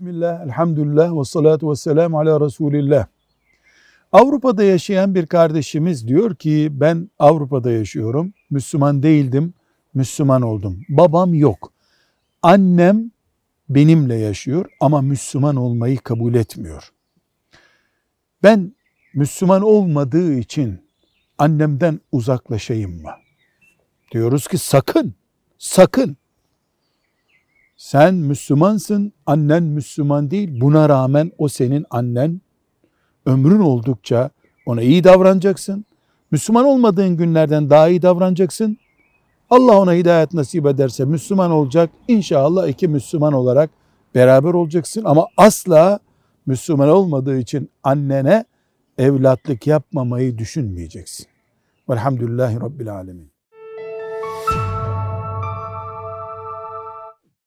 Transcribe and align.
Bismillah, 0.00 0.42
elhamdülillah 0.46 1.20
ve 1.20 1.24
salatu 1.24 1.70
ve 1.70 1.76
selamu 1.76 2.18
ala 2.18 2.40
Resulillah. 2.40 3.06
Avrupa'da 4.12 4.62
yaşayan 4.64 5.14
bir 5.14 5.26
kardeşimiz 5.26 6.08
diyor 6.08 6.34
ki 6.34 6.68
ben 6.70 7.10
Avrupa'da 7.18 7.70
yaşıyorum, 7.70 8.32
Müslüman 8.50 9.02
değildim, 9.02 9.54
Müslüman 9.94 10.42
oldum. 10.42 10.80
Babam 10.88 11.34
yok. 11.34 11.72
Annem 12.42 13.10
benimle 13.68 14.14
yaşıyor 14.14 14.66
ama 14.80 15.02
Müslüman 15.02 15.56
olmayı 15.56 15.98
kabul 15.98 16.34
etmiyor. 16.34 16.92
Ben 18.42 18.72
Müslüman 19.14 19.62
olmadığı 19.62 20.34
için 20.34 20.80
annemden 21.38 22.00
uzaklaşayım 22.12 23.02
mı? 23.02 23.10
Diyoruz 24.12 24.48
ki 24.48 24.58
sakın, 24.58 25.14
sakın. 25.58 26.16
Sen 27.78 28.14
Müslümansın, 28.14 29.12
annen 29.26 29.62
Müslüman 29.62 30.30
değil. 30.30 30.60
Buna 30.60 30.88
rağmen 30.88 31.32
o 31.38 31.48
senin 31.48 31.86
annen. 31.90 32.40
Ömrün 33.26 33.60
oldukça 33.60 34.30
ona 34.66 34.82
iyi 34.82 35.04
davranacaksın. 35.04 35.84
Müslüman 36.30 36.64
olmadığın 36.64 37.16
günlerden 37.16 37.70
daha 37.70 37.88
iyi 37.88 38.02
davranacaksın. 38.02 38.78
Allah 39.50 39.80
ona 39.80 39.92
hidayet 39.92 40.34
nasip 40.34 40.66
ederse 40.66 41.04
Müslüman 41.04 41.50
olacak. 41.50 41.90
İnşallah 42.08 42.68
iki 42.68 42.88
Müslüman 42.88 43.32
olarak 43.32 43.70
beraber 44.14 44.54
olacaksın. 44.54 45.02
Ama 45.04 45.26
asla 45.36 46.00
Müslüman 46.46 46.88
olmadığı 46.88 47.38
için 47.38 47.70
annene 47.82 48.44
evlatlık 48.98 49.66
yapmamayı 49.66 50.38
düşünmeyeceksin. 50.38 51.26
Velhamdülillahi 51.90 52.60
Rabbil 52.60 52.94
Alemin. 52.94 53.37